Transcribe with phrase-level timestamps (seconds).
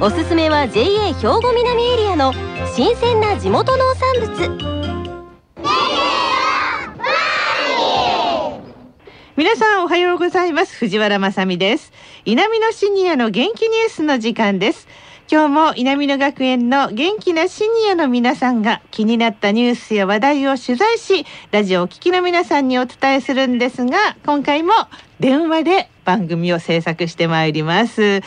[0.00, 2.32] おすすめは JA 兵庫南エリアの
[2.74, 4.80] 新鮮な地元農産物。
[9.36, 10.76] 皆さんおはようございます。
[10.76, 11.92] 藤原まさです。
[12.26, 14.86] 南のシニアの元気ニュースの時間です。
[15.32, 24.72] 今日も南野学園の元気なシニアの皆さんが気になったニュースや話題を取材しラジオを聴きの皆さんにお伝えするんですが今回も
[25.20, 28.22] 電話で番組を制作してまいります。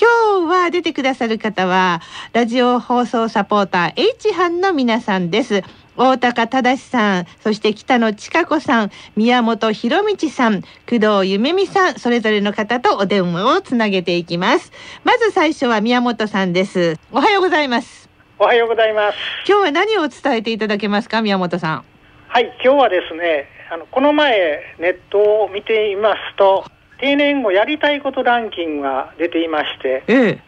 [0.00, 2.00] 今日は出てくださる方は
[2.32, 5.62] ラジオ放送サポーター H 班の皆さんです。
[5.98, 14.72] 大高忠さん、そして北野千佳子さん、宮本博道さん、工藤夢美さん、それぞれの方とお電話をつなげていきます。
[15.04, 16.98] まず最初は宮本さんです。
[17.10, 18.10] おはようございます。
[18.38, 19.18] おはようございます。
[19.48, 21.84] 今日は何を伝えていただけますか、宮本さん。
[22.28, 26.66] はい、今日はですね、あのこの前ネットを見ていますと、
[26.98, 30.38] 定年後やりたいことランキングが出ていまして、ええ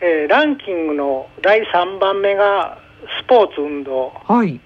[0.00, 2.78] えー、ランキングの第3番目が
[3.20, 4.12] スポーツ運動。
[4.26, 4.60] はい。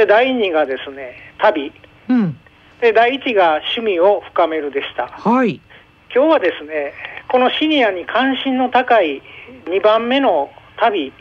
[0.00, 1.70] で第2がですね旅、
[2.08, 2.38] うん、
[2.80, 5.08] で第1が趣味を深めるでした。
[5.08, 5.60] はい。
[6.14, 6.94] 今日はですね
[7.28, 9.20] このシニアに関心の高い
[9.66, 11.12] 2番目の旅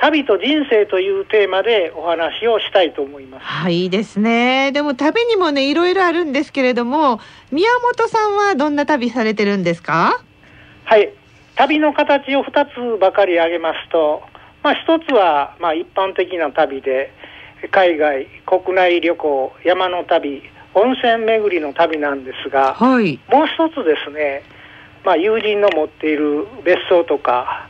[0.00, 3.44] 旅と人生というテーマでお話をしたいと思います。
[3.44, 4.70] はい、いいですね。
[4.70, 7.18] でも旅にもね、いろいろあるんですけれども、
[7.50, 10.22] 宮本さんはどんな旅されてるんですか？
[10.84, 11.12] はい、
[11.56, 14.22] 旅の形を2つばかり挙げますと、
[14.62, 17.12] まあ1つはまあ一般的な旅で、
[17.70, 20.42] 海外、国内旅行、山の旅、
[20.74, 24.42] 温泉巡りの旅なんですが、はい、もう一つですね、
[25.04, 27.68] まあ、友人の持っている別荘とか、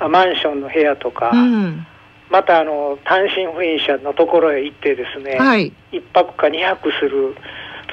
[0.00, 1.86] マンションの部屋とか、うん、
[2.30, 7.36] またあの単身赴任者のところへ行ってですね、はい、1泊か2泊する、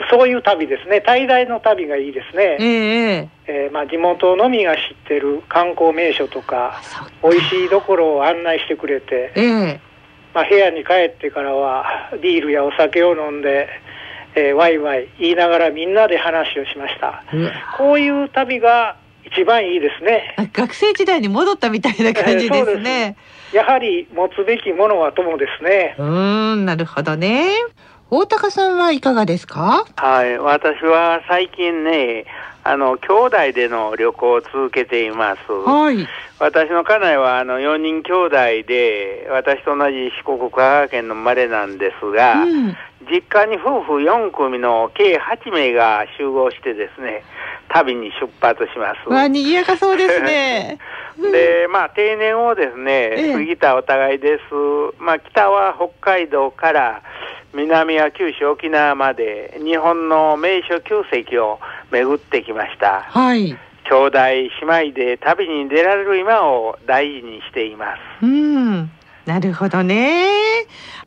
[0.10, 2.58] そういう旅ですね、滞在の旅がいいですね。
[2.60, 6.82] えー、えー、まあ、地元のみが知ってる観光名所とか、
[7.24, 9.80] 美味しいところを案内してくれて、えー
[10.36, 11.86] まあ、部屋に帰ってからは
[12.22, 13.70] ビールやお酒を飲んで、
[14.36, 17.24] えー、ワイワイ言いながらみんなで話をしました、
[17.78, 20.36] こういう旅が一番いいですね。
[20.54, 23.16] 学生時代に戻ったみたいな感じですね、
[23.54, 25.96] えー、やはり持つべきものは友ですね。
[25.98, 27.48] うんなるほどね。
[28.12, 29.86] 大高さんはいかがですか？
[29.96, 32.26] はい私は最近ね
[32.68, 35.52] あの兄弟での旅行を続けています。
[35.52, 36.08] はい。
[36.40, 42.76] 私の家内はあの4人兄弟で、私と同じ四国香川県の生まれなんですが、うん、
[43.08, 47.24] 実家に夫婦4組の計8名が集合してですね、
[47.70, 49.10] 旅に出発します。
[49.10, 50.80] わ、賑やかそうですね。
[51.22, 54.42] で、まあ、定年をですね、過ぎたお互いです。
[54.98, 57.02] まあ、北は北海道から、
[57.56, 63.02] 南は九州沖縄まで日本の名所旧跡を巡ってきました。
[63.02, 63.58] はい。
[63.88, 64.50] 兄弟姉
[64.90, 68.26] 妹で旅に出られる今を大事にしています。
[68.26, 68.92] うん。
[69.26, 70.26] なるほどね。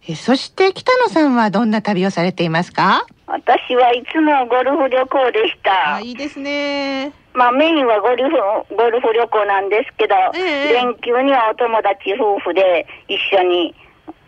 [0.09, 3.05] えそして北野さんはどんな旅をされていますか？
[3.27, 5.97] 私はいつもゴルフ旅行でした。
[5.97, 7.13] あいいですね。
[7.35, 13.75] まあメインはゴルフ、ゴルフ旅行なんですけど、え連休にはお友達夫婦で一緒に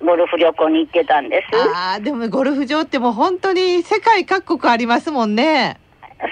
[0.05, 1.57] ゴルフ旅行に行ってたんです。
[1.77, 5.79] ああ、でもゴルフ場ってもう本当に世界各国ありますもんね。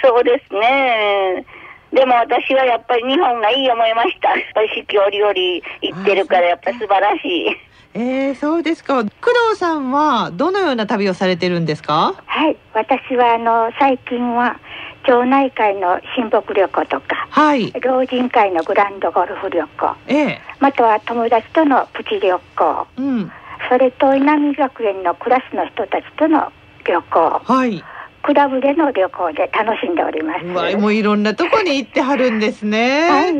[0.03, 1.45] そうですね。
[1.93, 4.35] でも私はやっぱり日本がいい思いました。
[4.75, 5.63] 四季折々行
[6.03, 7.57] ってるからやっぱ素晴らしい。
[7.95, 9.03] えー、そうですか。
[9.03, 9.09] 工
[9.51, 12.15] 藤さんはどのような旅をされてるんですか？
[12.27, 14.61] はい、私はあの最近は
[15.09, 23.32] 町内会の親睦旅行とか、はい、老人会のグランドゴルフ旅行、ええ、または友達とのプチ旅行、うん、
[23.71, 26.53] それと稲見学園のクラスの人たちとの
[26.85, 27.82] 旅行、はい、
[28.23, 30.44] クラブでの旅行で楽しんでおります。
[30.44, 33.09] わもういろんなとこに行ってはるんですね。
[33.09, 33.35] はい、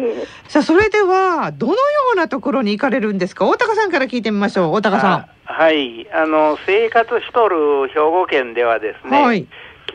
[0.49, 1.79] さあそれではどのよ
[2.15, 3.45] うなところに行かれるんですか？
[3.45, 4.73] 大高さんから聞いてみましょう。
[4.73, 5.29] 大高さん。
[5.45, 9.23] はい、あの生活しとる兵庫県ではですね。
[9.23, 9.47] はい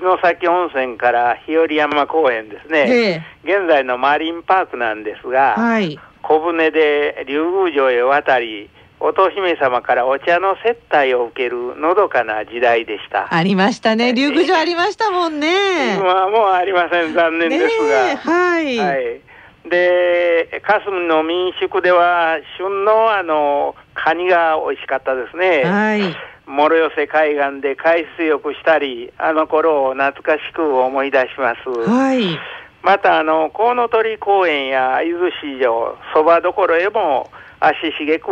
[0.03, 8.69] 城崎温泉から日和山公園ですね、現在のマリンパークなんですが、はい、小舟で竜宮城へ渡り、
[8.99, 13.33] 乙姫様からお茶の接待を受けるのどかな時代でした。
[13.33, 14.13] ありましたね。
[14.13, 15.95] 竜宮城ありましたもんね。
[15.95, 17.13] 今はもうありません。
[17.13, 18.17] 残念ですが。
[18.17, 18.77] はい。
[18.77, 19.21] はい。
[19.69, 25.63] で、霞の民宿では、旬のあの、カニが美味しかったですね。
[25.63, 26.32] はい。
[26.45, 31.69] 諸寄海岸で海水浴したり、あの頃を懐かしく思い出します。
[31.89, 32.37] はい。
[32.83, 37.29] また、あの、コウノトリ公園や伊豆市場、そばどころへも
[37.61, 38.27] 足しげく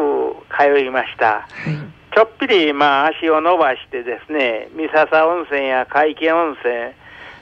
[0.50, 1.26] 通いました。
[1.26, 6.92] はい、ちょっぴり、まあ、足を伸ばしてですね、三笹温泉や海家温泉、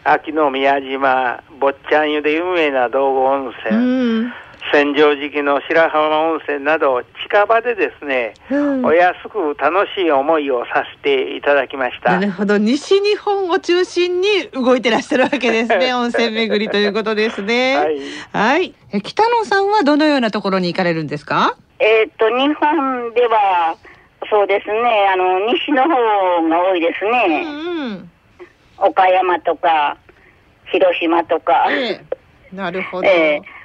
[0.03, 4.31] 秋の宮島、坊ちゃん湯で有名な道後温泉、
[4.71, 12.19] 千畳敷の白浜温泉など近場でですね、うん、お安く楽しい思いをさせていただきました。
[12.19, 12.57] なるほど。
[12.57, 17.77] 西日本を中心に動いてらっしゃるわけですね 温泉巡りということですね。
[17.77, 17.99] はい、
[18.33, 21.55] はい、え北野さんはどのようなところに行かれるんですか？
[21.79, 23.75] えっと日本では
[24.29, 25.89] そうですねあの西の方
[26.49, 28.11] が多いですね、うんうん、
[28.77, 29.97] 岡山とか
[30.71, 33.59] 広島とか、えー、なるほど、えー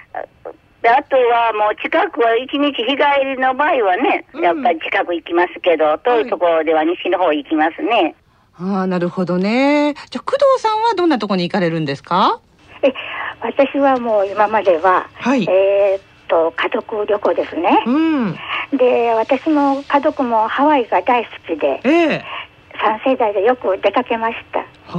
[0.84, 8.14] で、あとはもう近くは一日日帰りの場合はね、やっぱり近く行きますけど、うん、遠いところでは西の方行きますね。
[8.60, 9.94] ああ、なるほどね。
[10.10, 12.38] じゃあ、工藤さんはどんなところに行かれるんですか？
[12.82, 12.92] え、
[13.40, 17.82] 私はもう今までは、はい、えー、っと、家族旅行ですね。
[17.86, 18.36] うん。
[18.76, 22.24] で、私も家族もハワイが大好きで、ええ
[22.74, 24.58] 3世代でよく出かけました。
[24.58, 24.64] は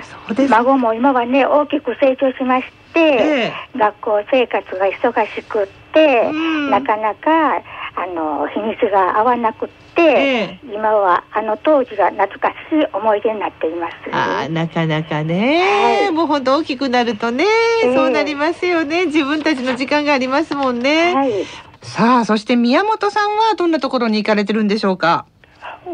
[0.00, 0.50] そうです。
[0.50, 6.32] 孫も今はね、大きく成長しまして、えー、学校生活が忙しくって、
[6.70, 7.56] なかなか、
[7.94, 13.94] あの、日にちが合わなくって、えー、今はあの当時が懐かしい思い出になっています。
[14.10, 17.44] あなかなかね、はい、もう本当大きくなるとね、
[17.84, 19.06] えー、そうなりますよね。
[19.06, 21.14] 自分たちの時間がありますもんね。
[21.14, 21.44] はい、
[21.82, 25.26] さあ、そして宮本さんはどんなところに行かれてるんでしょうか？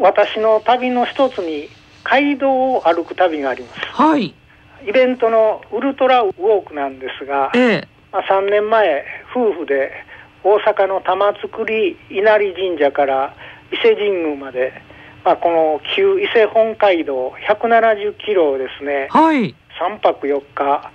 [0.00, 1.68] 私の旅の一つに
[2.10, 3.80] 街道を歩く旅があります。
[3.92, 4.34] はい。
[4.86, 9.92] イベントのウルトラウォークなんですが、ええ、まあ、3年前、夫婦で
[10.44, 11.48] 大阪の玉造
[12.10, 13.34] 稲荷神社から
[13.72, 14.72] 伊勢神宮まで、
[15.24, 20.90] まあ、この旧伊勢本街道170キロをですね、はい、3泊4日、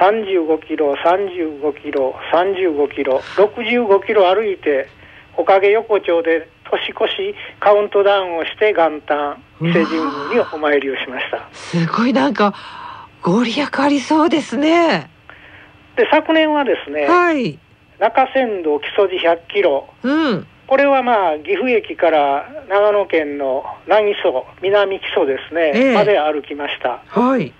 [0.00, 4.88] 35キロ、35キロ、35キロ、65キロ歩いて、
[5.36, 9.96] おかげ横丁で年越しカウントダウンをして元旦伊勢神
[10.30, 11.48] 宮にお参りをしました。
[11.52, 12.54] すごいなんか
[13.22, 15.10] ご利益ありそうですね。
[15.96, 17.58] で昨年はですね、はい、
[17.98, 27.52] 中山道木曽路100キロ、うん、これはまあ岐阜駅から長野県の南木曽南木曽ですね、えー、まで歩きました、はい、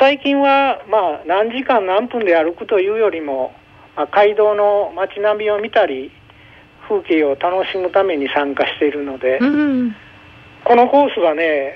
[0.00, 3.52] 最近はまあ何時間何分で歩くというよりも、
[3.94, 6.10] まあ、街道の街並みを見たり
[6.88, 9.96] 風景を楽しむために参加しているので、うん、
[10.64, 11.74] このコースはね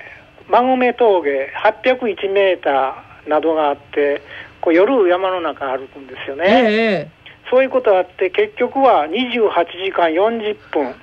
[0.49, 4.23] 馬込峠801メーターなどがあって
[4.61, 9.50] こう夜山の中歩くんですよね、えー、そういうことあって結局は28
[9.85, 10.94] 時間40分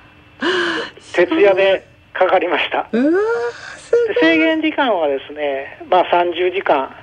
[1.14, 2.88] 徹夜でかかりました。
[4.20, 6.94] 制限時間はですねまあ30時間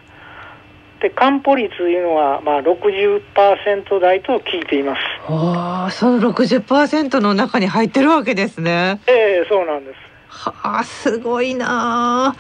[1.01, 4.99] で完歩率というのはまあ60%台と聞いています。
[5.27, 8.99] ああその60%の中に入ってるわけですね。
[9.07, 9.97] ええー、そうなんです。
[10.29, 12.35] はあすごいな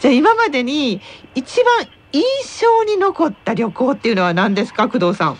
[0.00, 1.00] じゃあ今までに
[1.34, 2.22] 一番印
[2.60, 5.36] 象に残った旅行っていうのは何ですか工藤さん？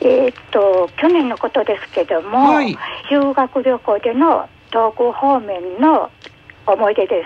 [0.00, 2.76] えっと去年のことですけども、はい、
[3.08, 6.10] 修学旅行での東北方面の
[6.66, 7.24] 思い出で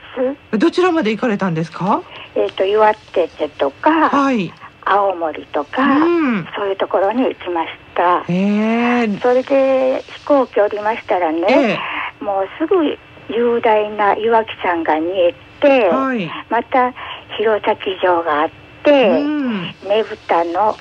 [0.52, 0.58] す。
[0.58, 2.02] どちらまで行かれたんですか？
[2.34, 4.52] えっと岩手とか、はい、
[4.92, 8.25] 青森とか、うん、そういうところに行きました。
[8.28, 11.78] えー、それで飛行機降りましたらね、
[12.20, 16.92] えー、もうすぐ雄大な岩木山が見えて、はい、また
[17.38, 18.50] 弘前城があっ
[18.84, 20.76] て、うん、ねぶたの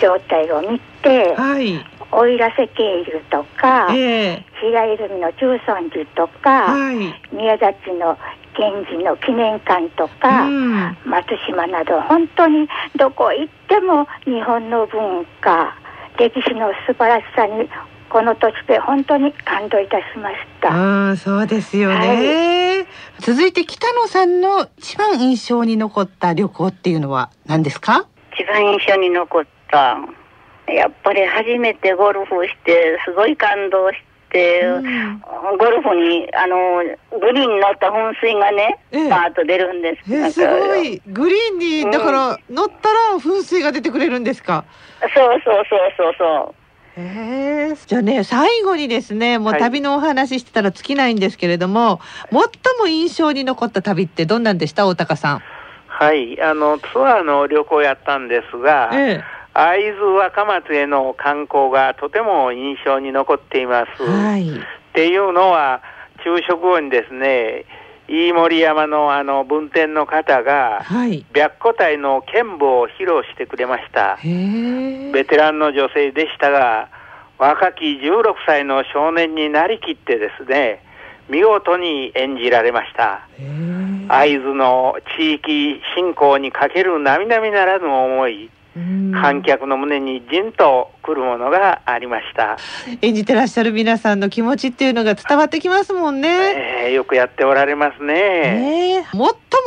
[0.00, 1.84] 状態を見て、はい、
[2.14, 8.16] 奥入瀬渓流とか、えー、平泉の中尊寺とか、はい、宮崎の
[8.56, 15.76] 源氏の記念館とか、うん、松島など本当にどこ行っても日本の文化
[16.18, 17.68] 歴史の素晴らしさに
[18.08, 21.10] この土地で本当に感動いたしました。
[21.10, 22.86] あそうですよね、はい、
[23.18, 28.06] 続いて北野さんの一番印象に残った旅行っていうのは何ですか？
[28.32, 29.98] 一番印象に残った
[30.66, 33.96] やっぱり初めてゴルフしてすごい感動し
[34.30, 35.20] て、うん、
[35.58, 36.82] ゴルフにあの
[37.20, 40.12] グリーンに乗った噴水がね、ええ、パーッと出るんです。
[40.12, 41.00] えすごい。
[41.06, 44.64] グリーンにだから、乗ったら噴水が出てくれるんですか？
[45.14, 46.54] そうそうそうそうそ
[46.96, 47.00] う。
[47.00, 54.86] えー、じゃあね最後にですねもう旅のお話してたら尽きないんですけれども、はい、最も印象に残った旅ってどんなんでした？
[54.86, 55.42] 大高さん。
[55.88, 56.40] はい。
[56.40, 64.02] あのツアーの旅行やったんですが、ええ会津若松への観光がとても印象に残っています。
[64.02, 64.52] はい、っ
[64.92, 65.80] ていうのは、
[66.22, 67.64] 昼食後にですね、
[68.08, 74.18] 飯盛山のあの分店の方が、はい、白虎隊の剣舞を披露してくれました。
[74.22, 76.88] ベテランの女性でしたが、
[77.38, 80.82] 若き16歳の少年になりきってですね、
[81.28, 83.26] 見事に演じられました。
[84.08, 92.58] 会津の地域振興にかける並々ならぬ思い、観客の胸にじんとくるものがありました。
[93.02, 98.14] 演じてらっしゃる皆さんの気持ちっていうのが伝わってきますもんね、えー、よくやっておられますね、
[98.96, 99.00] え。
[99.00, 99.18] ー、最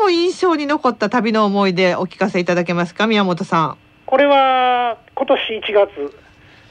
[0.02, 3.78] も印象に残った旅の思い出お聞かせいただけますか宮本さん。
[4.06, 6.18] これは今年1月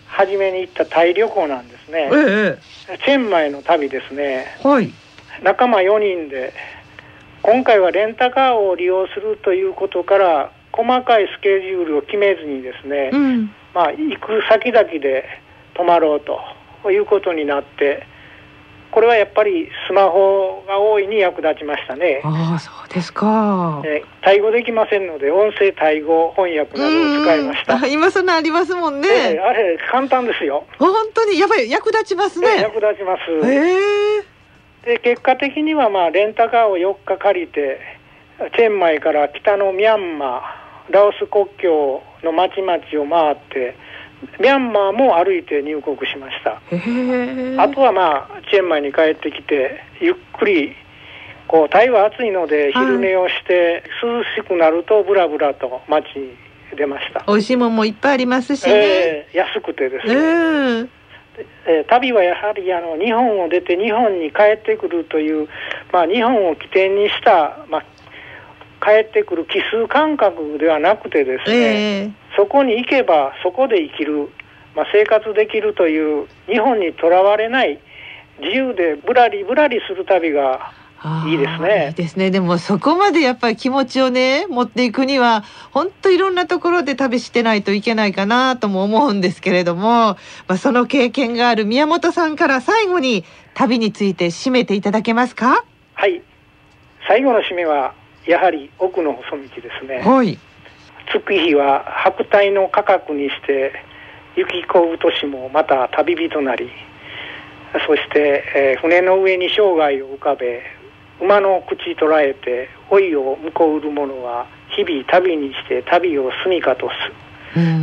[0.07, 2.59] 初めに行ったタイ旅行なんですね、え
[2.91, 4.47] え、チェンマイの旅ですね。
[4.63, 4.93] はい。
[5.43, 6.53] 仲間4人で
[7.43, 15.25] 今回はレンタカーを利用するということから細かいスケジュールを決めずにですね、うん、まあ、行く先々で
[15.75, 18.07] 泊まろうということになって
[18.97, 22.23] これはやっぱりスマホが大いに役立ちましたね。
[22.25, 23.83] ああ、そうですか。
[23.85, 27.87] えタイ語できませんので、音声タイ語翻訳などを使いました。
[27.89, 30.65] 今そんなありますもんね、えー、あれ簡単ですよ。
[30.79, 32.63] 本当にやっぱり役立ちますね。
[32.63, 33.21] 役立ちます。
[33.47, 37.79] えー、で結果的にはまあレンタカーを4日借りて、
[38.57, 40.66] チェンマイから北のミャンマー。
[40.91, 43.77] ラオス国境の町々を回って
[44.41, 46.61] ミャンマーも歩いて入国しました。
[47.63, 50.75] あとはまあチェンマイに帰ってきてゆっくり
[51.49, 56.35] こうタイは暑いので昼寝をして、涼しくなるとブラブラと街に
[56.77, 57.25] 出ました。
[57.27, 60.89] 美味しいもんもいっぱいありますしね、えー、安くてですね、えー
[61.67, 65.49] えー、旅はやはりあの日本を出て日本に帰ってくるという、
[65.93, 67.85] まあ、日本を起点にした、まあ、
[68.83, 74.29] 帰ってくる奇数感覚ではなくてですね、えー、そこに行けばそこで生きる、
[74.75, 77.81] まあ、生活できるという日本にとらわれない
[78.39, 80.73] 自由でぶらりぶらりする旅が
[81.27, 81.87] いいですね。
[81.89, 82.31] いいですね。
[82.31, 90.17] でもそこまでやっぱり気持ちをね持っていくには本当いろんなところで旅してないといけないかなとも思うんですけれども、ま
[90.49, 95.65] あ、その経験がある宮本さんから最後に旅について締めていただけますか？
[95.95, 96.23] はい。
[97.07, 97.95] 最後の締めは
[98.27, 100.01] やはり奥の細道ですね。
[100.01, 100.39] はい。
[101.13, 103.73] 月日は白帯の価格にして
[104.37, 106.71] 行き交う年もまた旅人なり。
[107.87, 110.63] そして、えー、船の上に生涯を浮かべ
[111.21, 116.95] 馬の口捉えて老いを向こうる者は日々旅にして旅を住みかとす。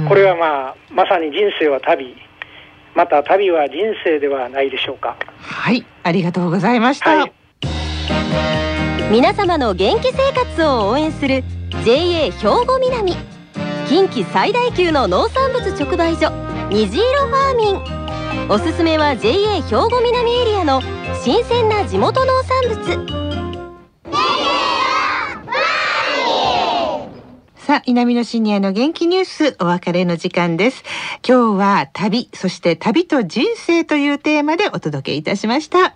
[0.08, 2.16] これはまあまさに人生は旅。
[2.96, 5.16] また旅は人生ではないでしょうか。
[5.40, 5.84] はい。
[6.04, 8.73] ありがとうございました、はい
[9.14, 11.44] 皆様の元気生活を応援する
[11.86, 12.32] JA 兵
[12.66, 13.16] 庫南
[13.88, 16.32] 近畿最大級の農産物直売所
[16.72, 20.82] 虹色ファーミンおすすめは JA 兵庫南エリアの
[21.24, 23.14] 新鮮な地元農産物
[27.56, 30.84] さあ、南のシニアの元気ニュースお別れの時間です。
[31.26, 35.96] 今日は旅、そして旅と人生というテーマでお届けいたしました。